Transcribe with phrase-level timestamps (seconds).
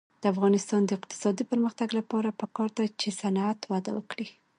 [0.21, 4.27] د افغانستان د اقتصادي پرمختګ لپاره پکار ده چې صنعت وده وکړي.